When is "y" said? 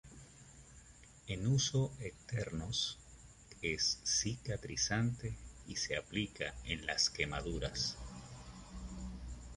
5.67-5.75